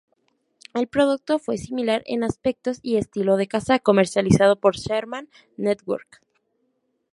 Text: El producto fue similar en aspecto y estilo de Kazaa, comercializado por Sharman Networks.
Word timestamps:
El 0.73 0.87
producto 0.87 1.37
fue 1.37 1.59
similar 1.59 2.01
en 2.07 2.23
aspecto 2.23 2.71
y 2.81 2.95
estilo 2.95 3.37
de 3.37 3.45
Kazaa, 3.47 3.77
comercializado 3.77 4.55
por 4.55 4.75
Sharman 4.75 5.29
Networks. 5.57 6.21